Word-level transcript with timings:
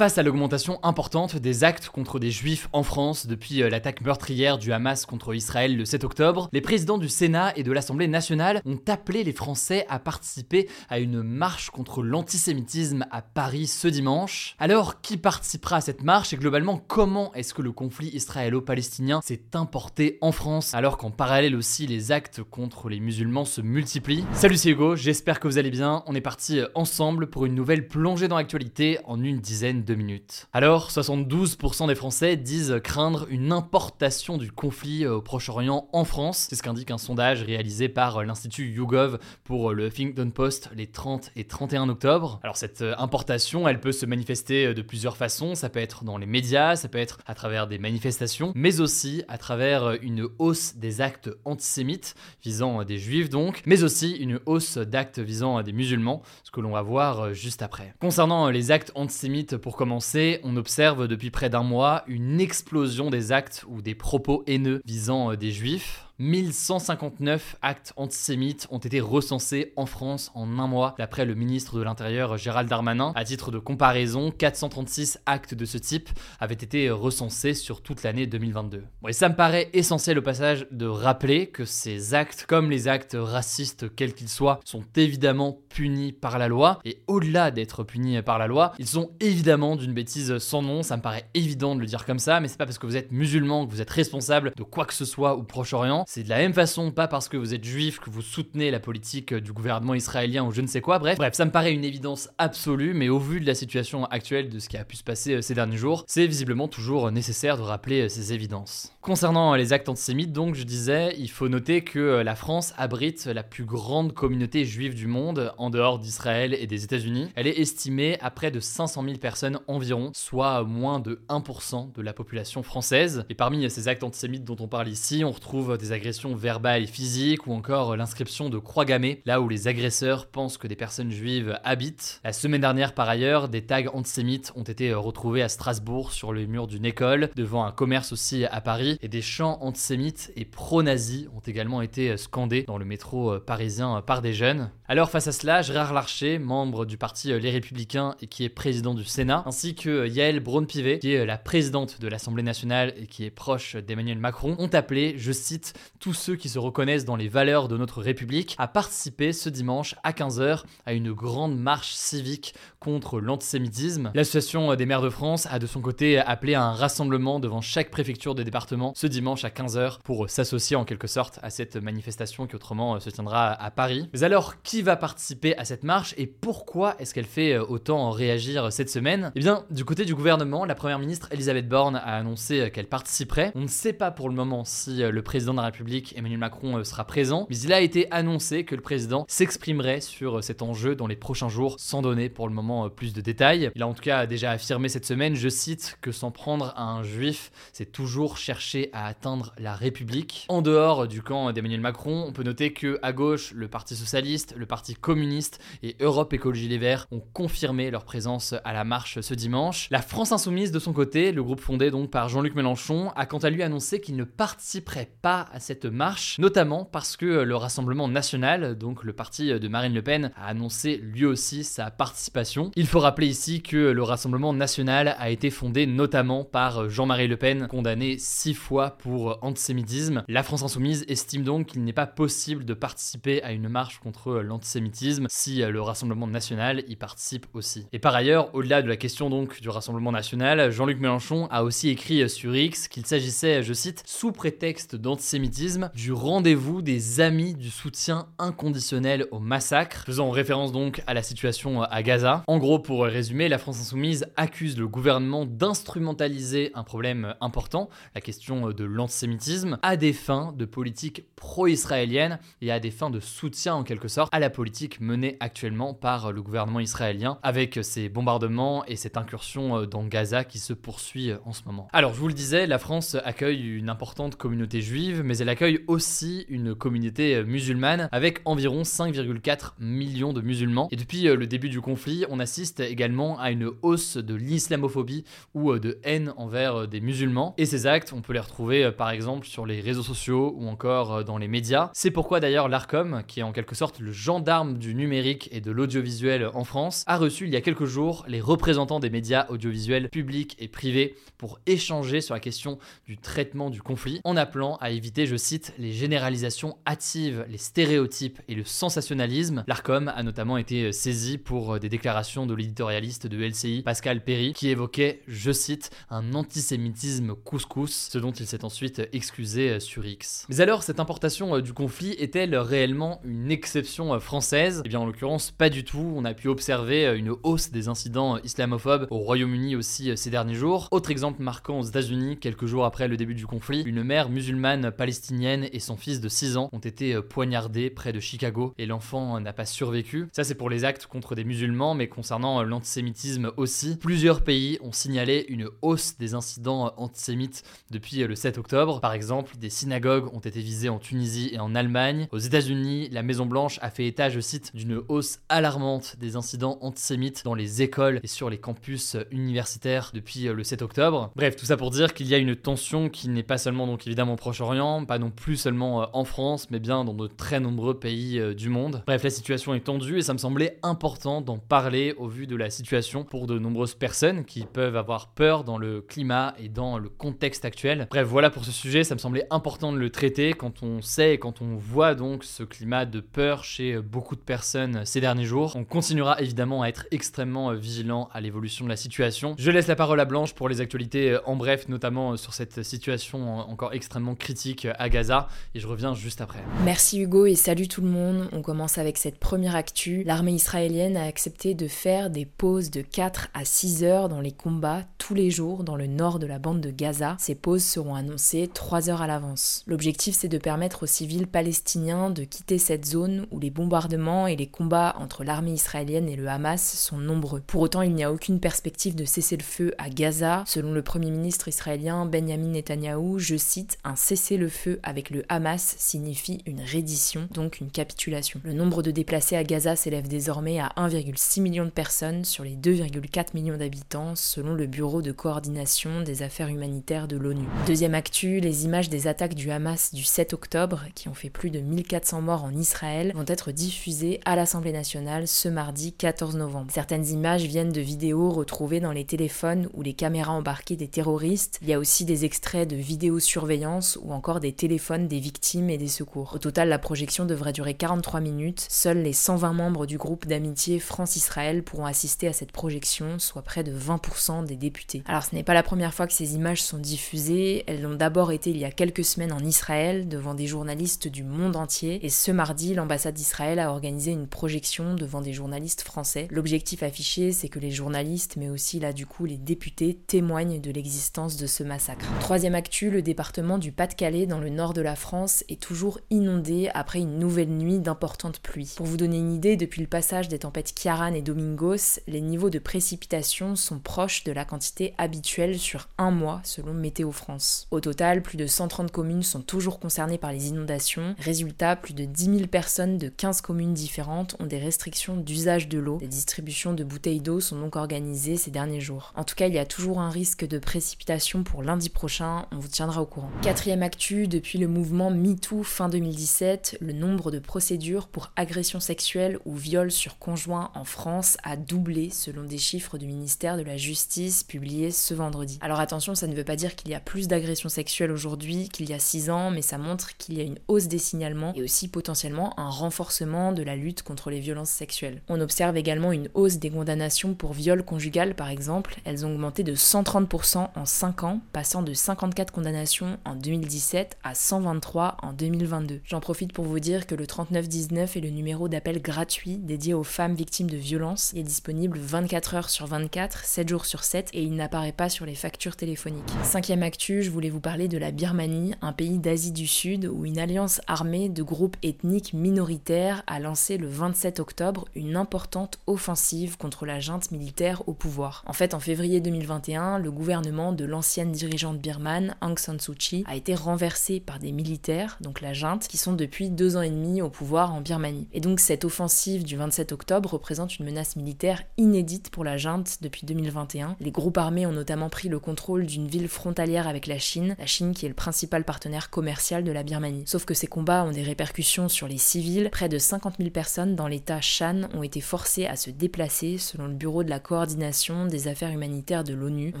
Face 0.00 0.16
à 0.16 0.22
l'augmentation 0.22 0.80
importante 0.82 1.36
des 1.36 1.62
actes 1.62 1.90
contre 1.90 2.18
des 2.18 2.30
juifs 2.30 2.70
en 2.72 2.82
France 2.82 3.26
depuis 3.26 3.62
euh, 3.62 3.68
l'attaque 3.68 4.00
meurtrière 4.00 4.56
du 4.56 4.72
Hamas 4.72 5.04
contre 5.04 5.34
Israël 5.34 5.76
le 5.76 5.84
7 5.84 6.04
octobre, 6.04 6.48
les 6.54 6.62
présidents 6.62 6.96
du 6.96 7.10
Sénat 7.10 7.52
et 7.54 7.62
de 7.64 7.70
l'Assemblée 7.70 8.08
nationale 8.08 8.62
ont 8.64 8.80
appelé 8.88 9.24
les 9.24 9.34
Français 9.34 9.84
à 9.90 9.98
participer 9.98 10.70
à 10.88 11.00
une 11.00 11.22
marche 11.22 11.68
contre 11.68 12.02
l'antisémitisme 12.02 13.04
à 13.10 13.20
Paris 13.20 13.66
ce 13.66 13.88
dimanche. 13.88 14.56
Alors, 14.58 15.02
qui 15.02 15.18
participera 15.18 15.76
à 15.76 15.80
cette 15.82 16.02
marche 16.02 16.32
et 16.32 16.38
globalement 16.38 16.78
comment 16.78 17.34
est-ce 17.34 17.52
que 17.52 17.60
le 17.60 17.72
conflit 17.72 18.08
israélo-palestinien 18.08 19.20
s'est 19.22 19.42
importé 19.52 20.16
en 20.22 20.32
France 20.32 20.72
alors 20.72 20.96
qu'en 20.96 21.10
parallèle 21.10 21.54
aussi 21.54 21.86
les 21.86 22.10
actes 22.10 22.42
contre 22.42 22.88
les 22.88 23.00
musulmans 23.00 23.44
se 23.44 23.60
multiplient? 23.60 24.24
Salut 24.32 24.56
c'est 24.56 24.70
Hugo, 24.70 24.96
j'espère 24.96 25.40
que 25.40 25.46
vous 25.46 25.58
allez 25.58 25.70
bien. 25.70 26.02
On 26.06 26.14
est 26.14 26.22
parti 26.22 26.62
ensemble 26.74 27.26
pour 27.26 27.44
une 27.44 27.54
nouvelle 27.54 27.86
plongée 27.86 28.28
dans 28.28 28.36
l'actualité 28.36 28.98
en 29.04 29.22
une 29.22 29.40
dizaine 29.40 29.84
de 29.84 29.89
minutes. 29.94 30.48
Alors, 30.52 30.90
72% 30.90 31.86
des 31.86 31.94
Français 31.94 32.36
disent 32.36 32.80
craindre 32.82 33.26
une 33.30 33.52
importation 33.52 34.38
du 34.38 34.52
conflit 34.52 35.06
au 35.06 35.22
Proche-Orient 35.22 35.88
en 35.92 36.04
France. 36.04 36.46
C'est 36.48 36.56
ce 36.56 36.62
qu'indique 36.62 36.90
un 36.90 36.98
sondage 36.98 37.42
réalisé 37.42 37.88
par 37.88 38.24
l'Institut 38.24 38.70
YouGov 38.70 39.18
pour 39.44 39.72
le 39.72 39.86
Huffington 39.86 40.30
Post 40.30 40.70
les 40.74 40.86
30 40.86 41.32
et 41.36 41.44
31 41.44 41.88
octobre. 41.88 42.40
Alors, 42.42 42.56
cette 42.56 42.84
importation, 42.98 43.68
elle 43.68 43.80
peut 43.80 43.92
se 43.92 44.06
manifester 44.06 44.74
de 44.74 44.82
plusieurs 44.82 45.16
façons. 45.16 45.54
Ça 45.54 45.68
peut 45.68 45.80
être 45.80 46.04
dans 46.04 46.18
les 46.18 46.26
médias, 46.26 46.76
ça 46.76 46.88
peut 46.88 46.98
être 46.98 47.18
à 47.26 47.34
travers 47.34 47.66
des 47.66 47.78
manifestations, 47.78 48.52
mais 48.54 48.80
aussi 48.80 49.22
à 49.28 49.38
travers 49.38 49.92
une 50.02 50.28
hausse 50.38 50.76
des 50.76 51.00
actes 51.00 51.30
antisémites 51.44 52.14
visant 52.42 52.84
des 52.84 52.98
juifs 52.98 53.30
donc, 53.30 53.62
mais 53.66 53.82
aussi 53.82 54.12
une 54.16 54.40
hausse 54.46 54.78
d'actes 54.78 55.18
visant 55.18 55.62
des 55.62 55.72
musulmans, 55.72 56.22
ce 56.44 56.50
que 56.50 56.60
l'on 56.60 56.72
va 56.72 56.82
voir 56.82 57.34
juste 57.34 57.62
après. 57.62 57.94
Concernant 58.00 58.50
les 58.50 58.70
actes 58.70 58.92
antisémites 58.94 59.56
pour 59.56 59.69
commencer, 59.76 60.40
on 60.42 60.56
observe 60.56 61.08
depuis 61.08 61.30
près 61.30 61.50
d'un 61.50 61.62
mois 61.62 62.04
une 62.06 62.40
explosion 62.40 63.10
des 63.10 63.32
actes 63.32 63.64
ou 63.68 63.82
des 63.82 63.94
propos 63.94 64.42
haineux 64.46 64.82
visant 64.84 65.34
des 65.34 65.52
juifs. 65.52 66.09
1159 66.20 67.56
actes 67.62 67.94
antisémites 67.96 68.66
ont 68.70 68.78
été 68.78 69.00
recensés 69.00 69.72
en 69.76 69.86
France 69.86 70.30
en 70.34 70.58
un 70.58 70.66
mois, 70.66 70.94
d'après 70.98 71.24
le 71.24 71.34
ministre 71.34 71.78
de 71.78 71.82
l'Intérieur 71.82 72.36
Gérald 72.36 72.68
Darmanin. 72.68 73.12
À 73.16 73.24
titre 73.24 73.50
de 73.50 73.58
comparaison, 73.58 74.30
436 74.30 75.20
actes 75.24 75.54
de 75.54 75.64
ce 75.64 75.78
type 75.78 76.10
avaient 76.38 76.52
été 76.52 76.90
recensés 76.90 77.54
sur 77.54 77.80
toute 77.80 78.02
l'année 78.02 78.26
2022. 78.26 78.84
Bon, 79.00 79.08
et 79.08 79.14
ça 79.14 79.30
me 79.30 79.34
paraît 79.34 79.70
essentiel 79.72 80.18
au 80.18 80.22
passage 80.22 80.66
de 80.70 80.84
rappeler 80.84 81.46
que 81.46 81.64
ces 81.64 82.12
actes, 82.12 82.44
comme 82.46 82.70
les 82.70 82.86
actes 82.86 83.16
racistes 83.18 83.94
quels 83.96 84.12
qu'ils 84.12 84.28
soient, 84.28 84.60
sont 84.66 84.84
évidemment 84.96 85.58
punis 85.70 86.12
par 86.12 86.38
la 86.38 86.48
loi. 86.48 86.80
Et 86.84 87.02
au-delà 87.06 87.50
d'être 87.50 87.82
punis 87.82 88.20
par 88.20 88.38
la 88.38 88.46
loi, 88.46 88.74
ils 88.78 88.86
sont 88.86 89.12
évidemment 89.20 89.74
d'une 89.74 89.94
bêtise 89.94 90.36
sans 90.36 90.60
nom. 90.60 90.82
Ça 90.82 90.98
me 90.98 91.02
paraît 91.02 91.30
évident 91.32 91.74
de 91.74 91.80
le 91.80 91.86
dire 91.86 92.04
comme 92.04 92.18
ça, 92.18 92.40
mais 92.40 92.48
c'est 92.48 92.58
pas 92.58 92.66
parce 92.66 92.78
que 92.78 92.86
vous 92.86 92.98
êtes 92.98 93.10
musulman 93.10 93.66
que 93.66 93.70
vous 93.72 93.80
êtes 93.80 93.88
responsable 93.88 94.52
de 94.54 94.62
quoi 94.64 94.84
que 94.84 94.92
ce 94.92 95.06
soit 95.06 95.34
au 95.34 95.42
Proche-Orient. 95.42 96.04
C'est 96.12 96.24
de 96.24 96.28
la 96.28 96.38
même 96.38 96.54
façon, 96.54 96.90
pas 96.90 97.06
parce 97.06 97.28
que 97.28 97.36
vous 97.36 97.54
êtes 97.54 97.62
juif 97.62 98.00
que 98.00 98.10
vous 98.10 98.20
soutenez 98.20 98.72
la 98.72 98.80
politique 98.80 99.32
du 99.32 99.52
gouvernement 99.52 99.94
israélien 99.94 100.42
ou 100.42 100.50
je 100.50 100.60
ne 100.60 100.66
sais 100.66 100.80
quoi. 100.80 100.98
Bref, 100.98 101.16
bref, 101.16 101.34
ça 101.34 101.44
me 101.44 101.52
paraît 101.52 101.72
une 101.72 101.84
évidence 101.84 102.28
absolue, 102.36 102.94
mais 102.94 103.08
au 103.08 103.20
vu 103.20 103.38
de 103.38 103.46
la 103.46 103.54
situation 103.54 104.06
actuelle 104.06 104.48
de 104.48 104.58
ce 104.58 104.68
qui 104.68 104.76
a 104.76 104.84
pu 104.84 104.96
se 104.96 105.04
passer 105.04 105.40
ces 105.40 105.54
derniers 105.54 105.76
jours, 105.76 106.02
c'est 106.08 106.26
visiblement 106.26 106.66
toujours 106.66 107.12
nécessaire 107.12 107.56
de 107.56 107.62
rappeler 107.62 108.08
ces 108.08 108.32
évidences. 108.32 108.92
Concernant 109.02 109.54
les 109.54 109.72
actes 109.72 109.88
antisémites, 109.88 110.32
donc, 110.32 110.56
je 110.56 110.64
disais, 110.64 111.14
il 111.16 111.30
faut 111.30 111.48
noter 111.48 111.84
que 111.84 112.22
la 112.24 112.34
France 112.34 112.74
abrite 112.76 113.26
la 113.26 113.44
plus 113.44 113.64
grande 113.64 114.12
communauté 114.12 114.64
juive 114.64 114.96
du 114.96 115.06
monde, 115.06 115.54
en 115.58 115.70
dehors 115.70 116.00
d'Israël 116.00 116.54
et 116.54 116.66
des 116.66 116.82
États-Unis. 116.82 117.28
Elle 117.36 117.46
est 117.46 117.60
estimée 117.60 118.18
à 118.20 118.32
près 118.32 118.50
de 118.50 118.58
500 118.58 119.04
000 119.04 119.18
personnes 119.18 119.60
environ, 119.68 120.10
soit 120.12 120.64
moins 120.64 120.98
de 120.98 121.20
1% 121.28 121.92
de 121.92 122.02
la 122.02 122.12
population 122.12 122.64
française. 122.64 123.24
Et 123.30 123.36
parmi 123.36 123.70
ces 123.70 123.86
actes 123.86 124.02
antisémites 124.02 124.44
dont 124.44 124.56
on 124.58 124.66
parle 124.66 124.88
ici, 124.88 125.22
on 125.24 125.30
retrouve 125.30 125.78
des 125.78 125.92
agressions 126.00 126.34
verbales 126.34 126.84
et 126.84 126.86
physiques 126.86 127.46
ou 127.46 127.52
encore 127.52 127.94
l'inscription 127.94 128.48
de 128.48 128.56
croix 128.56 128.86
gammées, 128.86 129.20
là 129.26 129.42
où 129.42 129.50
les 129.50 129.68
agresseurs 129.68 130.26
pensent 130.26 130.56
que 130.56 130.66
des 130.66 130.76
personnes 130.76 131.10
juives 131.10 131.58
habitent. 131.62 132.20
La 132.24 132.32
semaine 132.32 132.62
dernière, 132.62 132.94
par 132.94 133.06
ailleurs, 133.06 133.50
des 133.50 133.66
tags 133.66 133.90
antisémites 133.92 134.50
ont 134.56 134.62
été 134.62 134.94
retrouvés 134.94 135.42
à 135.42 135.50
Strasbourg 135.50 136.12
sur 136.12 136.32
le 136.32 136.46
mur 136.46 136.66
d'une 136.66 136.86
école, 136.86 137.28
devant 137.36 137.66
un 137.66 137.70
commerce 137.70 138.12
aussi 138.12 138.46
à 138.46 138.62
Paris, 138.62 138.96
et 139.02 139.08
des 139.08 139.20
chants 139.20 139.58
antisémites 139.60 140.32
et 140.36 140.46
pro-nazis 140.46 141.28
ont 141.36 141.42
également 141.46 141.82
été 141.82 142.16
scandés 142.16 142.62
dans 142.62 142.78
le 142.78 142.86
métro 142.86 143.38
parisien 143.38 144.00
par 144.00 144.22
des 144.22 144.32
jeunes. 144.32 144.70
Alors 144.88 145.10
face 145.10 145.28
à 145.28 145.32
cela, 145.32 145.60
Gérard 145.60 145.92
Larcher, 145.92 146.38
membre 146.38 146.86
du 146.86 146.96
parti 146.96 147.28
Les 147.38 147.50
Républicains 147.50 148.16
et 148.22 148.26
qui 148.26 148.44
est 148.44 148.48
président 148.48 148.94
du 148.94 149.04
Sénat, 149.04 149.42
ainsi 149.44 149.74
que 149.74 150.08
Yael 150.08 150.40
Braun-Pivet, 150.40 150.98
qui 150.98 151.12
est 151.12 151.26
la 151.26 151.36
présidente 151.36 152.00
de 152.00 152.08
l'Assemblée 152.08 152.42
nationale 152.42 152.94
et 152.96 153.06
qui 153.06 153.24
est 153.24 153.30
proche 153.30 153.76
d'Emmanuel 153.76 154.18
Macron, 154.18 154.56
ont 154.58 154.68
appelé, 154.68 155.14
je 155.18 155.32
cite, 155.32 155.74
tous 155.98 156.14
ceux 156.14 156.36
qui 156.36 156.48
se 156.48 156.58
reconnaissent 156.58 157.04
dans 157.04 157.16
les 157.16 157.28
valeurs 157.28 157.68
de 157.68 157.76
notre 157.76 158.00
République 158.00 158.54
à 158.58 158.68
participer 158.68 159.32
ce 159.32 159.48
dimanche 159.48 159.94
à 160.02 160.12
15h 160.12 160.62
à 160.86 160.92
une 160.94 161.12
grande 161.12 161.58
marche 161.58 161.92
civique 161.92 162.54
contre 162.78 163.20
l'antisémitisme. 163.20 164.10
L'association 164.14 164.74
des 164.74 164.86
maires 164.86 165.02
de 165.02 165.10
France 165.10 165.46
a 165.50 165.58
de 165.58 165.66
son 165.66 165.80
côté 165.80 166.18
appelé 166.18 166.54
à 166.54 166.62
un 166.62 166.72
rassemblement 166.72 167.40
devant 167.40 167.60
chaque 167.60 167.90
préfecture 167.90 168.34
de 168.34 168.42
département 168.42 168.92
ce 168.96 169.06
dimanche 169.06 169.44
à 169.44 169.50
15h 169.50 169.98
pour 170.02 170.30
s'associer 170.30 170.76
en 170.76 170.84
quelque 170.84 171.06
sorte 171.06 171.38
à 171.42 171.50
cette 171.50 171.76
manifestation 171.76 172.46
qui 172.46 172.56
autrement 172.56 172.98
se 173.00 173.10
tiendra 173.10 173.52
à 173.52 173.70
Paris. 173.70 174.08
Mais 174.14 174.22
alors, 174.22 174.62
qui 174.62 174.82
va 174.82 174.96
participer 174.96 175.56
à 175.58 175.64
cette 175.64 175.84
marche 175.84 176.14
et 176.16 176.26
pourquoi 176.26 176.96
est-ce 176.98 177.12
qu'elle 177.12 177.26
fait 177.26 177.58
autant 177.58 178.10
réagir 178.10 178.72
cette 178.72 178.90
semaine? 178.90 179.32
Eh 179.34 179.40
bien, 179.40 179.64
du 179.70 179.84
côté 179.84 180.04
du 180.04 180.14
gouvernement, 180.14 180.64
la 180.64 180.74
première 180.74 180.98
ministre 180.98 181.28
Elisabeth 181.30 181.68
Borne 181.68 181.96
a 181.96 182.16
annoncé 182.16 182.70
qu'elle 182.70 182.88
participerait. 182.88 183.52
On 183.54 183.62
ne 183.62 183.68
sait 183.68 183.92
pas 183.92 184.10
pour 184.10 184.28
le 184.28 184.34
moment 184.34 184.64
si 184.64 185.02
le 185.02 185.22
président 185.22 185.52
de 185.52 185.58
la 185.58 185.64
République, 185.64 185.79
Emmanuel 186.16 186.38
Macron, 186.38 186.82
sera 186.84 187.04
présent, 187.04 187.46
mais 187.50 187.58
il 187.58 187.72
a 187.72 187.80
été 187.80 188.10
annoncé 188.10 188.64
que 188.64 188.74
le 188.74 188.80
président 188.80 189.24
s'exprimerait 189.28 190.00
sur 190.00 190.42
cet 190.42 190.62
enjeu 190.62 190.94
dans 190.94 191.06
les 191.06 191.16
prochains 191.16 191.48
jours, 191.48 191.76
sans 191.78 192.02
donner 192.02 192.28
pour 192.28 192.48
le 192.48 192.54
moment 192.54 192.88
plus 192.88 193.12
de 193.12 193.20
détails. 193.20 193.70
Il 193.74 193.82
a 193.82 193.86
en 193.86 193.94
tout 193.94 194.02
cas 194.02 194.26
déjà 194.26 194.50
affirmé 194.50 194.88
cette 194.88 195.06
semaine, 195.06 195.34
je 195.34 195.48
cite, 195.48 195.98
que 196.00 196.12
s'en 196.12 196.30
prendre 196.30 196.72
à 196.76 196.84
un 196.84 197.02
juif, 197.02 197.50
c'est 197.72 197.90
toujours 197.90 198.36
chercher 198.36 198.90
à 198.92 199.06
atteindre 199.06 199.52
la 199.58 199.74
République. 199.74 200.46
En 200.48 200.62
dehors 200.62 201.08
du 201.08 201.22
camp 201.22 201.52
d'Emmanuel 201.52 201.80
Macron, 201.80 202.24
on 202.26 202.32
peut 202.32 202.42
noter 202.42 202.72
que 202.72 202.98
à 203.02 203.12
gauche, 203.12 203.52
le 203.52 203.68
Parti 203.68 203.96
socialiste, 203.96 204.54
le 204.56 204.66
Parti 204.66 204.94
communiste 204.94 205.60
et 205.82 205.96
Europe 206.00 206.32
Écologie 206.32 206.68
Les 206.68 206.78
Verts 206.78 207.06
ont 207.10 207.22
confirmé 207.32 207.90
leur 207.90 208.04
présence 208.04 208.54
à 208.64 208.72
la 208.72 208.84
marche 208.84 209.20
ce 209.20 209.34
dimanche. 209.34 209.88
La 209.90 210.02
France 210.02 210.32
Insoumise, 210.32 210.72
de 210.72 210.78
son 210.78 210.92
côté, 210.92 211.32
le 211.32 211.42
groupe 211.42 211.60
fondé 211.60 211.90
donc 211.90 212.10
par 212.10 212.28
Jean-Luc 212.28 212.54
Mélenchon, 212.54 213.10
a 213.16 213.26
quant 213.26 213.38
à 213.38 213.50
lui 213.50 213.62
annoncé 213.62 214.00
qu'il 214.00 214.16
ne 214.16 214.24
participerait 214.24 215.10
pas 215.22 215.46
à 215.52 215.59
cette 215.60 215.84
marche, 215.84 216.38
notamment 216.38 216.84
parce 216.84 217.16
que 217.16 217.24
le 217.24 217.56
Rassemblement 217.56 218.08
national, 218.08 218.76
donc 218.76 219.04
le 219.04 219.12
parti 219.12 219.48
de 219.48 219.68
Marine 219.68 219.94
Le 219.94 220.02
Pen, 220.02 220.32
a 220.36 220.46
annoncé 220.46 220.96
lui 220.96 221.24
aussi 221.24 221.62
sa 221.64 221.90
participation. 221.90 222.70
Il 222.76 222.86
faut 222.86 223.00
rappeler 223.00 223.28
ici 223.28 223.62
que 223.62 223.76
le 223.76 224.02
Rassemblement 224.02 224.52
national 224.52 225.14
a 225.18 225.30
été 225.30 225.50
fondé 225.50 225.86
notamment 225.86 226.44
par 226.44 226.88
Jean-Marie 226.88 227.28
Le 227.28 227.36
Pen, 227.36 227.68
condamné 227.68 228.16
six 228.18 228.54
fois 228.54 228.96
pour 228.98 229.38
antisémitisme. 229.42 230.24
La 230.28 230.42
France 230.42 230.62
Insoumise 230.62 231.04
estime 231.08 231.44
donc 231.44 231.66
qu'il 231.66 231.84
n'est 231.84 231.92
pas 231.92 232.06
possible 232.06 232.64
de 232.64 232.74
participer 232.74 233.42
à 233.42 233.52
une 233.52 233.68
marche 233.68 234.00
contre 234.00 234.40
l'antisémitisme 234.40 235.26
si 235.28 235.62
le 235.62 235.80
Rassemblement 235.80 236.26
national 236.26 236.82
y 236.88 236.96
participe 236.96 237.46
aussi. 237.52 237.86
Et 237.92 237.98
par 237.98 238.14
ailleurs, 238.14 238.54
au-delà 238.54 238.82
de 238.82 238.88
la 238.88 238.96
question 238.96 239.30
donc 239.30 239.60
du 239.60 239.68
Rassemblement 239.68 240.12
national, 240.12 240.70
Jean-Luc 240.70 240.98
Mélenchon 241.00 241.46
a 241.50 241.62
aussi 241.64 241.88
écrit 241.88 242.28
sur 242.28 242.56
X 242.56 242.88
qu'il 242.88 243.06
s'agissait, 243.06 243.62
je 243.62 243.72
cite, 243.72 244.02
sous 244.06 244.32
prétexte 244.32 244.96
d'antisémitisme, 244.96 245.49
du 245.94 246.12
rendez-vous 246.12 246.80
des 246.80 247.20
amis 247.20 247.54
du 247.54 247.70
soutien 247.70 248.28
inconditionnel 248.38 249.26
au 249.32 249.40
massacre, 249.40 250.04
faisant 250.06 250.30
référence 250.30 250.70
donc 250.70 251.02
à 251.08 251.14
la 251.14 251.24
situation 251.24 251.82
à 251.82 252.02
Gaza. 252.04 252.44
En 252.46 252.58
gros, 252.58 252.78
pour 252.78 253.02
résumer, 253.02 253.48
la 253.48 253.58
France 253.58 253.80
insoumise 253.80 254.26
accuse 254.36 254.78
le 254.78 254.86
gouvernement 254.86 255.46
d'instrumentaliser 255.46 256.70
un 256.74 256.84
problème 256.84 257.34
important, 257.40 257.88
la 258.14 258.20
question 258.20 258.70
de 258.70 258.84
l'antisémitisme 258.84 259.78
à 259.82 259.96
des 259.96 260.12
fins 260.12 260.54
de 260.56 260.64
politique 260.66 261.24
pro-israélienne 261.34 262.38
et 262.62 262.70
à 262.70 262.78
des 262.78 262.92
fins 262.92 263.10
de 263.10 263.18
soutien 263.18 263.74
en 263.74 263.82
quelque 263.82 264.08
sorte 264.08 264.32
à 264.32 264.38
la 264.38 264.50
politique 264.50 265.00
menée 265.00 265.36
actuellement 265.40 265.94
par 265.94 266.30
le 266.30 266.42
gouvernement 266.42 266.80
israélien 266.80 267.38
avec 267.42 267.80
ces 267.82 268.08
bombardements 268.08 268.84
et 268.84 268.94
cette 268.94 269.16
incursion 269.16 269.84
dans 269.84 270.04
Gaza 270.04 270.44
qui 270.44 270.60
se 270.60 270.74
poursuit 270.74 271.32
en 271.44 271.52
ce 271.52 271.62
moment. 271.66 271.88
Alors 271.92 272.14
je 272.14 272.20
vous 272.20 272.28
le 272.28 272.34
disais, 272.34 272.68
la 272.68 272.78
France 272.78 273.16
accueille 273.24 273.78
une 273.78 273.88
importante 273.88 274.36
communauté 274.36 274.80
juive, 274.80 275.22
mais 275.24 275.39
elle 275.40 275.48
accueille 275.48 275.80
aussi 275.86 276.44
une 276.48 276.74
communauté 276.74 277.42
musulmane 277.44 278.08
avec 278.12 278.40
environ 278.44 278.82
5,4 278.82 279.72
millions 279.78 280.32
de 280.32 280.40
musulmans. 280.40 280.88
Et 280.90 280.96
depuis 280.96 281.22
le 281.22 281.46
début 281.46 281.68
du 281.68 281.80
conflit, 281.80 282.24
on 282.28 282.40
assiste 282.40 282.80
également 282.80 283.38
à 283.38 283.50
une 283.50 283.70
hausse 283.82 284.16
de 284.16 284.34
l'islamophobie 284.34 285.24
ou 285.54 285.78
de 285.78 285.98
haine 286.04 286.32
envers 286.36 286.88
des 286.88 287.00
musulmans. 287.00 287.54
Et 287.58 287.66
ces 287.66 287.86
actes, 287.86 288.12
on 288.12 288.20
peut 288.20 288.32
les 288.32 288.40
retrouver 288.40 288.90
par 288.92 289.10
exemple 289.10 289.46
sur 289.46 289.66
les 289.66 289.80
réseaux 289.80 290.02
sociaux 290.02 290.54
ou 290.56 290.66
encore 290.68 291.24
dans 291.24 291.38
les 291.38 291.48
médias. 291.48 291.90
C'est 291.92 292.10
pourquoi 292.10 292.40
d'ailleurs 292.40 292.68
l'ARCOM, 292.68 293.22
qui 293.26 293.40
est 293.40 293.44
en 293.44 293.52
quelque 293.52 293.74
sorte 293.74 294.00
le 294.00 294.12
gendarme 294.12 294.78
du 294.78 294.94
numérique 294.94 295.48
et 295.52 295.60
de 295.60 295.70
l'audiovisuel 295.70 296.50
en 296.54 296.64
France, 296.64 297.04
a 297.06 297.16
reçu 297.16 297.46
il 297.46 297.52
y 297.52 297.56
a 297.56 297.60
quelques 297.60 297.84
jours 297.84 298.24
les 298.28 298.40
représentants 298.40 299.00
des 299.00 299.10
médias 299.10 299.46
audiovisuels 299.48 300.08
publics 300.10 300.56
et 300.58 300.68
privés 300.68 301.14
pour 301.38 301.58
échanger 301.66 302.20
sur 302.20 302.34
la 302.34 302.40
question 302.40 302.78
du 303.06 303.16
traitement 303.16 303.70
du 303.70 303.82
conflit, 303.82 304.20
en 304.24 304.36
appelant 304.36 304.76
à 304.76 304.90
éviter, 304.90 305.26
je 305.30 305.36
cite, 305.36 305.72
les 305.78 305.92
généralisations 305.92 306.76
hâtives, 306.84 307.46
les 307.48 307.56
stéréotypes 307.56 308.40
et 308.48 308.56
le 308.56 308.64
sensationnalisme. 308.64 309.62
L'ARCOM 309.68 310.08
a 310.08 310.24
notamment 310.24 310.56
été 310.56 310.90
saisi 310.90 311.38
pour 311.38 311.78
des 311.78 311.88
déclarations 311.88 312.46
de 312.46 312.54
l'éditorialiste 312.54 313.28
de 313.28 313.40
LCI, 313.40 313.82
Pascal 313.82 314.24
Perry, 314.24 314.54
qui 314.54 314.70
évoquait, 314.70 315.22
je 315.28 315.52
cite, 315.52 315.90
un 316.10 316.34
antisémitisme 316.34 317.36
couscous, 317.36 318.08
ce 318.10 318.18
dont 318.18 318.32
il 318.32 318.44
s'est 318.44 318.64
ensuite 318.64 319.08
excusé 319.12 319.78
sur 319.78 320.04
X. 320.04 320.46
Mais 320.48 320.60
alors, 320.60 320.82
cette 320.82 320.98
importation 320.98 321.60
du 321.60 321.72
conflit 321.74 322.10
est-elle 322.14 322.56
réellement 322.56 323.20
une 323.22 323.52
exception 323.52 324.18
française? 324.18 324.82
Eh 324.84 324.88
bien, 324.88 324.98
en 324.98 325.06
l'occurrence, 325.06 325.52
pas 325.52 325.70
du 325.70 325.84
tout. 325.84 326.12
On 326.16 326.24
a 326.24 326.34
pu 326.34 326.48
observer 326.48 327.04
une 327.16 327.36
hausse 327.44 327.70
des 327.70 327.86
incidents 327.86 328.38
islamophobes 328.38 329.06
au 329.10 329.18
Royaume-Uni 329.18 329.76
aussi 329.76 330.10
ces 330.16 330.30
derniers 330.30 330.54
jours. 330.54 330.88
Autre 330.90 331.12
exemple 331.12 331.40
marquant 331.40 331.78
aux 331.78 331.84
États-Unis, 331.84 332.36
quelques 332.38 332.66
jours 332.66 332.84
après 332.84 333.06
le 333.06 333.16
début 333.16 333.36
du 333.36 333.46
conflit, 333.46 333.82
une 333.82 334.02
mère 334.02 334.28
musulmane 334.28 334.90
et 335.30 335.80
son 335.80 335.96
fils 335.96 336.20
de 336.20 336.28
6 336.28 336.56
ans 336.56 336.68
ont 336.72 336.78
été 336.78 337.20
poignardés 337.22 337.90
près 337.90 338.12
de 338.12 338.20
Chicago 338.20 338.74
et 338.78 338.86
l'enfant 338.86 339.38
n'a 339.40 339.52
pas 339.52 339.64
survécu. 339.64 340.28
Ça, 340.32 340.44
c'est 340.44 340.54
pour 340.54 340.70
les 340.70 340.84
actes 340.84 341.06
contre 341.06 341.34
des 341.34 341.44
musulmans, 341.44 341.94
mais 341.94 342.08
concernant 342.08 342.62
l'antisémitisme 342.62 343.52
aussi. 343.56 343.96
Plusieurs 343.96 344.42
pays 344.42 344.78
ont 344.82 344.92
signalé 344.92 345.46
une 345.48 345.68
hausse 345.82 346.16
des 346.18 346.34
incidents 346.34 346.92
antisémites 346.96 347.62
depuis 347.90 348.18
le 348.18 348.34
7 348.34 348.58
octobre. 348.58 349.00
Par 349.00 349.12
exemple, 349.12 349.56
des 349.56 349.70
synagogues 349.70 350.32
ont 350.34 350.40
été 350.40 350.60
visées 350.60 350.88
en 350.88 350.98
Tunisie 350.98 351.50
et 351.52 351.58
en 351.58 351.74
Allemagne. 351.74 352.28
Aux 352.32 352.38
États-Unis, 352.38 353.08
la 353.10 353.22
Maison-Blanche 353.22 353.78
a 353.82 353.90
fait 353.90 354.06
état, 354.06 354.30
je 354.30 354.40
cite, 354.40 354.74
d'une 354.74 355.00
hausse 355.08 355.40
alarmante 355.48 356.16
des 356.18 356.36
incidents 356.36 356.78
antisémites 356.80 357.42
dans 357.44 357.54
les 357.54 357.82
écoles 357.82 358.20
et 358.22 358.26
sur 358.26 358.50
les 358.50 358.58
campus 358.58 359.16
universitaires 359.30 360.10
depuis 360.14 360.44
le 360.44 360.64
7 360.64 360.82
octobre. 360.82 361.30
Bref, 361.36 361.56
tout 361.56 361.66
ça 361.66 361.76
pour 361.76 361.90
dire 361.90 362.14
qu'il 362.14 362.26
y 362.26 362.34
a 362.34 362.38
une 362.38 362.56
tension 362.56 363.08
qui 363.08 363.28
n'est 363.28 363.42
pas 363.42 363.58
seulement 363.58 363.86
donc 363.86 364.06
évidemment 364.06 364.34
au 364.34 364.36
Proche-Orient, 364.36 365.04
pas 365.10 365.18
non 365.18 365.32
plus 365.32 365.56
seulement 365.56 366.08
en 366.16 366.24
France, 366.24 366.68
mais 366.70 366.78
bien 366.78 367.04
dans 367.04 367.14
de 367.14 367.26
très 367.26 367.58
nombreux 367.58 367.98
pays 367.98 368.40
du 368.54 368.68
monde. 368.68 369.02
Bref, 369.08 369.24
la 369.24 369.30
situation 369.30 369.74
est 369.74 369.80
tendue 369.80 370.18
et 370.18 370.22
ça 370.22 370.34
me 370.34 370.38
semblait 370.38 370.78
important 370.84 371.40
d'en 371.40 371.58
parler 371.58 372.14
au 372.16 372.28
vu 372.28 372.46
de 372.46 372.54
la 372.54 372.70
situation 372.70 373.24
pour 373.24 373.48
de 373.48 373.58
nombreuses 373.58 373.96
personnes 373.96 374.44
qui 374.44 374.64
peuvent 374.66 374.94
avoir 374.94 375.30
peur 375.30 375.64
dans 375.64 375.78
le 375.78 376.00
climat 376.00 376.54
et 376.60 376.68
dans 376.68 376.96
le 376.96 377.08
contexte 377.08 377.64
actuel. 377.64 378.06
Bref, 378.08 378.24
voilà 378.24 378.50
pour 378.50 378.64
ce 378.64 378.70
sujet, 378.70 379.02
ça 379.02 379.16
me 379.16 379.18
semblait 379.18 379.48
important 379.50 379.92
de 379.92 379.98
le 379.98 380.10
traiter 380.10 380.52
quand 380.52 380.84
on 380.84 381.02
sait 381.02 381.34
et 381.34 381.38
quand 381.38 381.60
on 381.60 381.74
voit 381.74 382.14
donc 382.14 382.44
ce 382.44 382.62
climat 382.62 383.04
de 383.04 383.18
peur 383.18 383.64
chez 383.64 383.98
beaucoup 384.00 384.36
de 384.36 384.40
personnes 384.40 385.04
ces 385.04 385.20
derniers 385.20 385.44
jours. 385.44 385.74
On 385.74 385.82
continuera 385.82 386.40
évidemment 386.40 386.82
à 386.82 386.88
être 386.88 387.08
extrêmement 387.10 387.72
vigilant 387.72 388.28
à 388.32 388.40
l'évolution 388.40 388.84
de 388.84 388.90
la 388.90 388.96
situation. 388.96 389.56
Je 389.58 389.72
laisse 389.72 389.88
la 389.88 389.96
parole 389.96 390.20
à 390.20 390.24
Blanche 390.24 390.54
pour 390.54 390.68
les 390.68 390.80
actualités 390.80 391.36
en 391.46 391.56
bref, 391.56 391.88
notamment 391.88 392.36
sur 392.36 392.54
cette 392.54 392.84
situation 392.84 393.58
encore 393.58 393.92
extrêmement 393.92 394.36
critique 394.36 394.86
Gaza 395.08 395.48
et 395.74 395.80
je 395.80 395.86
reviens 395.86 396.14
juste 396.14 396.40
après. 396.40 396.60
Merci 396.84 397.20
Hugo 397.20 397.46
et 397.46 397.54
salut 397.54 397.88
tout 397.88 398.00
le 398.00 398.08
monde. 398.08 398.48
On 398.52 398.62
commence 398.62 398.98
avec 398.98 399.18
cette 399.18 399.38
première 399.38 399.76
actu. 399.76 400.22
L'armée 400.24 400.52
israélienne 400.52 401.16
a 401.16 401.24
accepté 401.24 401.74
de 401.74 401.88
faire 401.88 402.30
des 402.30 402.44
pauses 402.44 402.90
de 402.90 403.02
4 403.02 403.48
à 403.54 403.64
6 403.64 404.04
heures 404.04 404.28
dans 404.28 404.40
les 404.40 404.52
combats 404.52 405.04
tous 405.18 405.34
les 405.34 405.50
jours 405.50 405.84
dans 405.84 405.96
le 405.96 406.06
nord 406.06 406.38
de 406.38 406.46
la 406.46 406.58
bande 406.58 406.80
de 406.80 406.90
Gaza. 406.90 407.36
Ces 407.38 407.54
pauses 407.54 407.84
seront 407.84 408.14
annoncées 408.14 408.68
3 408.72 409.10
heures 409.10 409.22
à 409.22 409.26
l'avance. 409.26 409.84
L'objectif 409.86 410.36
c'est 410.36 410.48
de 410.48 410.58
permettre 410.58 411.04
aux 411.04 411.06
civils 411.06 411.46
palestiniens 411.46 412.30
de 412.30 412.44
quitter 412.44 412.78
cette 412.78 413.06
zone 413.06 413.46
où 413.50 413.58
les 413.58 413.70
bombardements 413.70 414.46
et 414.46 414.56
les 414.56 414.66
combats 414.66 415.14
entre 415.18 415.44
l'armée 415.44 415.72
israélienne 415.72 416.28
et 416.28 416.36
le 416.36 416.48
Hamas 416.48 416.82
sont 416.82 417.18
nombreux. 417.18 417.60
Pour 417.60 417.82
autant, 417.82 418.02
il 418.02 418.14
n'y 418.14 418.24
a 418.24 418.32
aucune 418.32 418.60
perspective 418.60 419.14
de 419.14 419.24
cessez-le-feu 419.24 419.94
à 419.98 420.10
Gaza. 420.10 420.64
Selon 420.66 420.92
le 420.92 421.02
premier 421.02 421.30
ministre 421.30 421.68
israélien 421.68 422.26
Benjamin 422.26 422.68
Netanyahou, 422.68 423.38
je 423.38 423.56
cite, 423.56 423.98
un 424.04 424.16
cessez-le-feu 424.16 424.89
avec 425.02 425.30
le 425.30 425.44
Hamas 425.48 425.94
signifie 425.98 426.62
une 426.66 426.80
reddition, 426.80 427.48
donc 427.52 427.80
une 427.80 427.90
capitulation. 427.90 428.60
Le 428.64 428.72
nombre 428.72 429.02
de 429.02 429.10
déplacés 429.10 429.56
à 429.56 429.64
Gaza 429.64 429.96
s'élève 429.96 430.28
désormais 430.28 430.80
à 430.80 430.92
1,6 430.96 431.60
million 431.60 431.84
de 431.84 431.90
personnes 431.90 432.44
sur 432.44 432.64
les 432.64 432.76
2,4 432.76 433.48
millions 433.54 433.76
d'habitants, 433.76 434.34
selon 434.34 434.74
le 434.74 434.86
Bureau 434.86 435.22
de 435.22 435.32
coordination 435.32 436.22
des 436.22 436.42
affaires 436.42 436.68
humanitaires 436.68 437.28
de 437.28 437.36
l'ONU. 437.36 437.66
Deuxième 437.86 438.14
actu, 438.14 438.60
les 438.60 438.84
images 438.84 439.08
des 439.08 439.26
attaques 439.26 439.54
du 439.54 439.70
Hamas 439.70 440.14
du 440.14 440.24
7 440.24 440.52
octobre, 440.52 441.04
qui 441.14 441.28
ont 441.28 441.34
fait 441.34 441.50
plus 441.50 441.70
de 441.70 441.80
1400 441.80 442.42
morts 442.42 442.64
en 442.64 442.74
Israël, 442.74 443.32
vont 443.34 443.44
être 443.46 443.72
diffusées 443.72 444.40
à 444.44 444.56
l'Assemblée 444.56 444.92
nationale 444.92 445.46
ce 445.46 445.68
mardi 445.68 446.12
14 446.12 446.56
novembre. 446.56 446.90
Certaines 446.92 447.26
images 447.28 447.64
viennent 447.64 447.92
de 447.92 448.00
vidéos 448.00 448.50
retrouvées 448.50 449.00
dans 449.00 449.12
les 449.12 449.24
téléphones 449.24 449.88
ou 449.94 450.02
les 450.02 450.14
caméras 450.14 450.52
embarquées 450.52 450.96
des 450.96 451.08
terroristes. 451.08 451.78
Il 451.82 451.88
y 451.88 451.94
a 451.94 451.98
aussi 451.98 452.24
des 452.24 452.44
extraits 452.44 452.88
de 452.88 452.96
vidéosurveillance 452.96 454.18
ou 454.22 454.32
encore 454.32 454.60
des 454.60 454.69
téléphones 454.72 455.28
des 455.28 455.40
victimes 455.40 455.90
et 455.90 455.98
des 455.98 456.08
secours. 456.08 456.52
Au 456.54 456.58
total, 456.58 456.88
la 456.88 456.98
projection 456.98 457.44
devrait 457.44 457.72
durer 457.72 457.94
43 457.94 458.40
minutes. 458.40 458.86
Seuls 458.88 459.22
les 459.22 459.32
120 459.32 459.72
membres 459.72 460.06
du 460.06 460.18
groupe 460.18 460.46
d'amitié 460.46 460.98
France-Israël 460.98 461.82
pourront 461.82 462.06
assister 462.06 462.48
à 462.48 462.52
cette 462.52 462.72
projection, 462.72 463.38
soit 463.38 463.62
près 463.62 463.84
de 463.84 463.92
20% 463.92 464.64
des 464.64 464.76
députés. 464.76 465.22
Alors 465.26 465.44
ce 465.44 465.54
n'est 465.54 465.62
pas 465.62 465.74
la 465.74 465.82
première 465.82 466.14
fois 466.14 466.26
que 466.26 466.32
ces 466.32 466.54
images 466.54 466.82
sont 466.82 466.98
diffusées, 466.98 467.84
elles 467.86 468.02
l'ont 468.02 468.14
d'abord 468.14 468.52
été 468.52 468.70
il 468.70 468.78
y 468.78 468.84
a 468.84 468.90
quelques 468.90 469.24
semaines 469.24 469.52
en 469.52 469.60
Israël 469.60 470.28
devant 470.28 470.54
des 470.54 470.66
journalistes 470.66 471.28
du 471.28 471.42
monde 471.42 471.76
entier 471.76 472.24
et 472.24 472.28
ce 472.28 472.50
mardi 472.50 472.94
l'ambassade 472.94 473.34
d'Israël 473.34 473.78
a 473.78 473.90
organisé 473.90 474.32
une 474.32 474.46
projection 474.46 475.14
devant 475.14 475.40
des 475.40 475.52
journalistes 475.52 476.02
français. 476.02 476.48
L'objectif 476.50 477.02
affiché 477.02 477.52
c'est 477.52 477.68
que 477.68 477.78
les 477.78 477.90
journalistes 477.90 478.56
mais 478.56 478.68
aussi 478.68 479.00
là 479.00 479.12
du 479.12 479.26
coup 479.26 479.44
les 479.44 479.58
députés 479.58 480.18
témoignent 480.26 480.80
de 480.80 480.90
l'existence 480.90 481.56
de 481.56 481.66
ce 481.66 481.82
massacre. 481.82 482.26
Troisième 482.40 482.74
actu, 482.74 483.10
le 483.10 483.22
département 483.22 483.78
du 483.78 483.92
Pas-de-Calais 483.92 484.46
dans 484.46 484.59
le 484.60 484.70
nord 484.70 484.92
de 484.92 485.00
la 485.00 485.16
France 485.16 485.64
est 485.68 485.80
toujours 485.80 486.20
inondé 486.30 486.90
après 486.94 487.18
une 487.18 487.38
nouvelle 487.38 487.70
nuit 487.70 487.98
d'importantes 487.98 488.60
pluies. 488.60 488.94
Pour 488.96 489.06
vous 489.06 489.16
donner 489.16 489.38
une 489.38 489.52
idée, 489.52 489.76
depuis 489.76 490.00
le 490.00 490.06
passage 490.06 490.48
des 490.48 490.60
tempêtes 490.60 490.94
Kiaran 490.94 491.34
et 491.34 491.42
Domingos, 491.42 492.20
les 492.26 492.40
niveaux 492.40 492.70
de 492.70 492.78
précipitation 492.78 493.76
sont 493.76 493.98
proches 493.98 494.44
de 494.44 494.52
la 494.52 494.64
quantité 494.64 495.14
habituelle 495.18 495.78
sur 495.78 496.08
un 496.18 496.30
mois 496.30 496.60
selon 496.64 496.94
Météo 496.94 497.32
France. 497.32 497.86
Au 497.90 498.00
total, 498.00 498.42
plus 498.42 498.56
de 498.56 498.66
130 498.66 499.10
communes 499.10 499.42
sont 499.42 499.62
toujours 499.62 499.98
concernées 499.98 500.38
par 500.38 500.52
les 500.52 500.68
inondations. 500.68 501.34
Résultat, 501.38 501.96
plus 501.96 502.14
de 502.14 502.24
10 502.24 502.44
000 502.44 502.66
personnes 502.66 503.18
de 503.18 503.28
15 503.28 503.60
communes 503.60 503.94
différentes 503.94 504.56
ont 504.60 504.66
des 504.66 504.78
restrictions 504.78 505.36
d'usage 505.36 505.88
de 505.88 505.98
l'eau. 505.98 506.18
Des 506.18 506.28
distributions 506.28 506.92
de 506.92 507.04
bouteilles 507.04 507.40
d'eau 507.40 507.60
sont 507.60 507.78
donc 507.78 507.96
organisées 507.96 508.56
ces 508.56 508.70
derniers 508.70 509.00
jours. 509.00 509.32
En 509.36 509.44
tout 509.44 509.54
cas, 509.54 509.66
il 509.66 509.74
y 509.74 509.78
a 509.78 509.86
toujours 509.86 510.20
un 510.20 510.30
risque 510.30 510.66
de 510.66 510.78
précipitation 510.78 511.62
pour 511.62 511.82
lundi 511.82 512.08
prochain, 512.08 512.66
on 512.72 512.78
vous 512.78 512.88
tiendra 512.88 513.22
au 513.22 513.26
courant. 513.26 513.50
Quatrième 513.62 514.02
actu, 514.02 514.48
depuis 514.50 514.78
le 514.78 514.88
mouvement 514.88 515.30
MeToo 515.30 515.84
fin 515.84 516.08
2017, 516.08 516.98
le 517.00 517.12
nombre 517.12 517.52
de 517.52 517.60
procédures 517.60 518.26
pour 518.26 518.50
agression 518.56 518.98
sexuelle 518.98 519.60
ou 519.64 519.76
viol 519.76 520.10
sur 520.10 520.38
conjoint 520.38 520.90
en 520.94 521.04
France 521.04 521.56
a 521.62 521.76
doublé 521.76 522.30
selon 522.30 522.64
des 522.64 522.76
chiffres 522.76 523.16
du 523.16 523.26
ministère 523.26 523.76
de 523.76 523.82
la 523.82 523.96
Justice 523.96 524.64
publiés 524.64 525.12
ce 525.12 525.34
vendredi. 525.34 525.78
Alors 525.80 526.00
attention, 526.00 526.34
ça 526.34 526.48
ne 526.48 526.54
veut 526.54 526.64
pas 526.64 526.74
dire 526.74 526.96
qu'il 526.96 527.10
y 527.10 527.14
a 527.14 527.20
plus 527.20 527.46
d'agressions 527.46 527.88
sexuelles 527.88 528.32
aujourd'hui 528.32 528.88
qu'il 528.88 529.08
y 529.08 529.14
a 529.14 529.20
6 529.20 529.50
ans, 529.50 529.70
mais 529.70 529.82
ça 529.82 529.98
montre 529.98 530.36
qu'il 530.36 530.58
y 530.58 530.60
a 530.60 530.64
une 530.64 530.80
hausse 530.88 531.06
des 531.06 531.18
signalements 531.18 531.72
et 531.76 531.82
aussi 531.82 532.08
potentiellement 532.08 532.78
un 532.78 532.90
renforcement 532.90 533.72
de 533.72 533.84
la 533.84 533.94
lutte 533.94 534.24
contre 534.24 534.50
les 534.50 534.60
violences 534.60 534.90
sexuelles. 534.90 535.42
On 535.48 535.60
observe 535.60 535.96
également 535.96 536.32
une 536.32 536.48
hausse 536.54 536.78
des 536.78 536.90
condamnations 536.90 537.54
pour 537.54 537.72
viol 537.72 538.04
conjugal 538.04 538.56
par 538.56 538.68
exemple, 538.68 539.20
elles 539.24 539.46
ont 539.46 539.54
augmenté 539.54 539.84
de 539.84 539.94
130% 539.94 540.88
en 540.96 541.06
5 541.06 541.44
ans, 541.44 541.60
passant 541.72 542.02
de 542.02 542.14
54 542.14 542.72
condamnations 542.72 543.38
en 543.44 543.54
2017 543.54 544.38
à 544.42 544.54
123 544.54 545.36
en 545.42 545.52
2022. 545.52 546.20
J'en 546.24 546.40
profite 546.40 546.72
pour 546.72 546.84
vous 546.84 547.00
dire 547.00 547.26
que 547.26 547.34
le 547.34 547.46
3919 547.46 548.36
est 548.36 548.40
le 548.40 548.50
numéro 548.50 548.88
d'appel 548.88 549.20
gratuit 549.20 549.76
dédié 549.76 550.14
aux 550.14 550.24
femmes 550.24 550.54
victimes 550.54 550.90
de 550.90 550.96
violences. 550.96 551.52
Il 551.54 551.60
est 551.60 551.64
disponible 551.64 552.18
24 552.18 552.74
heures 552.74 552.90
sur 552.90 553.06
24, 553.06 553.64
7 553.64 553.88
jours 553.88 554.06
sur 554.06 554.24
7 554.24 554.50
et 554.52 554.62
il 554.62 554.74
n'apparaît 554.74 555.12
pas 555.12 555.28
sur 555.28 555.46
les 555.46 555.54
factures 555.54 555.96
téléphoniques. 555.96 556.50
Cinquième 556.62 557.02
actu, 557.02 557.42
je 557.42 557.50
voulais 557.50 557.70
vous 557.70 557.80
parler 557.80 558.08
de 558.08 558.18
la 558.18 558.30
Birmanie, 558.30 558.94
un 559.02 559.12
pays 559.12 559.38
d'Asie 559.38 559.72
du 559.72 559.86
Sud 559.86 560.26
où 560.26 560.44
une 560.46 560.58
alliance 560.58 561.00
armée 561.06 561.48
de 561.48 561.62
groupes 561.62 561.96
ethniques 562.02 562.54
minoritaires 562.54 563.42
a 563.46 563.60
lancé 563.60 563.96
le 563.96 564.08
27 564.08 564.60
octobre 564.60 565.06
une 565.14 565.36
importante 565.36 565.98
offensive 566.06 566.76
contre 566.76 567.06
la 567.06 567.20
junte 567.20 567.50
militaire 567.50 568.02
au 568.08 568.14
pouvoir. 568.14 568.62
En 568.66 568.72
fait, 568.72 568.94
en 568.94 569.00
février 569.00 569.40
2021, 569.40 570.18
le 570.18 570.30
gouvernement 570.30 570.92
de 570.92 571.04
l'ancienne 571.04 571.52
dirigeante 571.52 571.98
birmane 571.98 572.54
Aung 572.60 572.78
San 572.78 572.98
Suu 573.00 573.14
Kyi 573.14 573.44
a 573.46 573.56
été 573.56 573.74
renversé 573.74 574.29
par 574.38 574.60
des 574.60 574.70
militaires, 574.70 575.38
donc 575.40 575.60
la 575.60 575.72
junte, 575.72 576.06
qui 576.06 576.18
sont 576.18 576.34
depuis 576.34 576.70
deux 576.70 576.96
ans 576.96 577.02
et 577.02 577.10
demi 577.10 577.42
au 577.42 577.50
pouvoir 577.50 577.92
en 577.92 578.00
Birmanie. 578.00 578.46
Et 578.52 578.60
donc 578.60 578.78
cette 578.78 579.04
offensive 579.04 579.64
du 579.64 579.76
27 579.76 580.12
octobre 580.12 580.52
représente 580.52 580.98
une 580.98 581.06
menace 581.06 581.34
militaire 581.34 581.82
inédite 581.96 582.50
pour 582.50 582.62
la 582.62 582.76
junte 582.76 583.18
depuis 583.22 583.46
2021. 583.46 584.16
Les 584.20 584.30
groupes 584.30 584.58
armés 584.58 584.86
ont 584.86 584.92
notamment 584.92 585.30
pris 585.30 585.48
le 585.48 585.58
contrôle 585.58 586.06
d'une 586.06 586.28
ville 586.28 586.48
frontalière 586.48 587.08
avec 587.08 587.26
la 587.26 587.38
Chine, 587.38 587.74
la 587.78 587.86
Chine 587.86 588.14
qui 588.14 588.26
est 588.26 588.28
le 588.28 588.34
principal 588.34 588.84
partenaire 588.84 589.30
commercial 589.30 589.82
de 589.82 589.92
la 589.92 590.02
Birmanie. 590.02 590.44
Sauf 590.46 590.64
que 590.64 590.74
ces 590.74 590.86
combats 590.86 591.24
ont 591.24 591.32
des 591.32 591.42
répercussions 591.42 592.08
sur 592.08 592.28
les 592.28 592.38
civils. 592.38 592.90
Près 592.92 593.08
de 593.08 593.18
50 593.18 593.54
000 593.58 593.70
personnes 593.70 594.14
dans 594.14 594.28
l'état 594.28 594.60
Shan 594.60 595.08
ont 595.14 595.22
été 595.22 595.40
forcées 595.40 595.86
à 595.86 595.96
se 595.96 596.10
déplacer 596.10 596.78
selon 596.78 597.06
le 597.06 597.14
Bureau 597.14 597.42
de 597.42 597.50
la 597.50 597.58
coordination 597.58 598.46
des 598.46 598.68
affaires 598.68 598.90
humanitaires 598.90 599.44
de 599.44 599.54
l'ONU. 599.54 599.92
On 599.96 600.00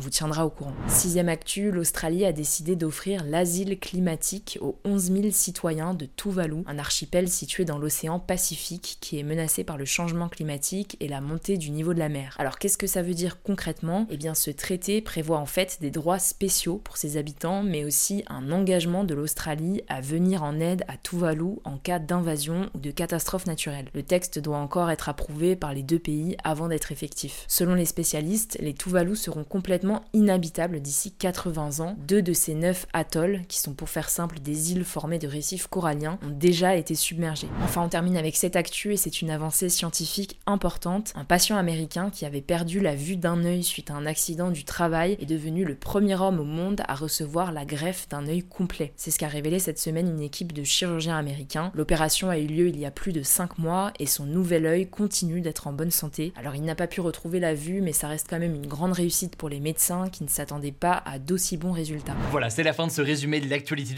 vous 0.00 0.10
tiendra 0.10 0.44
au 0.44 0.50
courant. 0.50 0.74
Sixième 0.88 1.28
actu, 1.28 1.70
l'Australie 1.70 2.24
a 2.24 2.32
décidé 2.32 2.76
d'offrir 2.76 3.24
l'asile 3.24 3.78
climatique 3.78 4.19
aux 4.60 4.78
11 4.84 5.12
000 5.12 5.30
citoyens 5.30 5.94
de 5.94 6.06
Tuvalu, 6.06 6.62
un 6.66 6.78
archipel 6.78 7.28
situé 7.28 7.64
dans 7.64 7.78
l'océan 7.78 8.20
Pacifique 8.20 8.98
qui 9.00 9.18
est 9.18 9.22
menacé 9.22 9.64
par 9.64 9.76
le 9.76 9.84
changement 9.84 10.28
climatique 10.28 10.96
et 11.00 11.08
la 11.08 11.20
montée 11.20 11.56
du 11.56 11.70
niveau 11.70 11.94
de 11.94 11.98
la 11.98 12.08
mer. 12.08 12.36
Alors 12.38 12.58
qu'est-ce 12.58 12.78
que 12.78 12.86
ça 12.86 13.02
veut 13.02 13.14
dire 13.14 13.42
concrètement? 13.42 14.06
Eh 14.10 14.16
bien 14.16 14.34
ce 14.34 14.50
traité 14.50 15.00
prévoit 15.00 15.38
en 15.38 15.46
fait 15.46 15.78
des 15.80 15.90
droits 15.90 16.18
spéciaux 16.18 16.80
pour 16.82 16.96
ses 16.96 17.16
habitants, 17.16 17.62
mais 17.62 17.84
aussi 17.84 18.24
un 18.28 18.52
engagement 18.52 19.04
de 19.04 19.14
l'Australie 19.14 19.82
à 19.88 20.00
venir 20.00 20.42
en 20.42 20.60
aide 20.60 20.84
à 20.88 20.96
Tuvalu 20.96 21.56
en 21.64 21.78
cas 21.78 21.98
d'invasion 21.98 22.70
ou 22.74 22.78
de 22.78 22.90
catastrophe 22.90 23.46
naturelle. 23.46 23.88
Le 23.94 24.02
texte 24.02 24.38
doit 24.38 24.58
encore 24.58 24.90
être 24.90 25.08
approuvé 25.08 25.56
par 25.56 25.72
les 25.72 25.82
deux 25.82 25.98
pays 25.98 26.36
avant 26.44 26.68
d'être 26.68 26.92
effectif. 26.92 27.44
Selon 27.48 27.74
les 27.74 27.86
spécialistes, 27.86 28.58
les 28.60 28.74
Tuvalu 28.74 29.16
seront 29.16 29.44
complètement 29.44 30.02
inhabitables 30.12 30.80
d'ici 30.80 31.12
80 31.12 31.80
ans. 31.80 31.96
Deux 32.06 32.22
de 32.22 32.32
ces 32.32 32.54
neuf 32.54 32.86
atolls, 32.92 33.42
qui 33.48 33.58
sont 33.58 33.72
pour 33.72 33.88
faire 33.88 34.09
simple 34.10 34.40
des 34.40 34.72
îles 34.72 34.84
formées 34.84 35.18
de 35.18 35.28
récifs 35.28 35.66
coralliens, 35.66 36.18
ont 36.26 36.30
déjà 36.30 36.76
été 36.76 36.94
submergés. 36.94 37.48
Enfin, 37.62 37.82
on 37.82 37.88
termine 37.88 38.16
avec 38.16 38.36
cette 38.36 38.56
actu 38.56 38.92
et 38.92 38.96
c'est 38.96 39.22
une 39.22 39.30
avancée 39.30 39.68
scientifique 39.68 40.38
importante. 40.46 41.12
Un 41.14 41.24
patient 41.24 41.56
américain 41.56 42.10
qui 42.10 42.26
avait 42.26 42.40
perdu 42.40 42.80
la 42.80 42.94
vue 42.94 43.16
d'un 43.16 43.44
œil 43.44 43.62
suite 43.62 43.90
à 43.90 43.94
un 43.94 44.06
accident 44.06 44.50
du 44.50 44.64
travail 44.64 45.16
est 45.20 45.26
devenu 45.26 45.64
le 45.64 45.74
premier 45.74 46.16
homme 46.16 46.40
au 46.40 46.44
monde 46.44 46.82
à 46.88 46.94
recevoir 46.94 47.52
la 47.52 47.64
greffe 47.64 48.08
d'un 48.08 48.26
œil 48.26 48.42
complet. 48.42 48.92
C'est 48.96 49.10
ce 49.10 49.18
qu'a 49.18 49.28
révélé 49.28 49.58
cette 49.58 49.78
semaine 49.78 50.08
une 50.08 50.20
équipe 50.20 50.52
de 50.52 50.64
chirurgiens 50.64 51.16
américains. 51.16 51.70
L'opération 51.74 52.28
a 52.28 52.38
eu 52.38 52.46
lieu 52.46 52.68
il 52.68 52.78
y 52.78 52.86
a 52.86 52.90
plus 52.90 53.12
de 53.12 53.22
5 53.22 53.58
mois 53.58 53.92
et 53.98 54.06
son 54.06 54.26
nouvel 54.26 54.66
œil 54.66 54.88
continue 54.88 55.40
d'être 55.40 55.66
en 55.66 55.72
bonne 55.72 55.90
santé. 55.90 56.32
Alors 56.36 56.54
il 56.54 56.62
n'a 56.62 56.74
pas 56.74 56.86
pu 56.86 57.00
retrouver 57.00 57.40
la 57.40 57.54
vue 57.54 57.80
mais 57.80 57.92
ça 57.92 58.08
reste 58.08 58.26
quand 58.28 58.38
même 58.38 58.54
une 58.54 58.66
grande 58.66 58.92
réussite 58.92 59.36
pour 59.36 59.48
les 59.48 59.60
médecins 59.60 60.08
qui 60.08 60.24
ne 60.24 60.28
s'attendaient 60.28 60.72
pas 60.72 61.02
à 61.06 61.18
d'aussi 61.18 61.56
bons 61.56 61.72
résultats. 61.72 62.16
Voilà, 62.30 62.50
c'est 62.50 62.62
la 62.62 62.72
fin 62.72 62.86
de 62.86 62.92
ce 62.92 63.02
résumé 63.02 63.40
de 63.40 63.48
l'actualité 63.48 63.94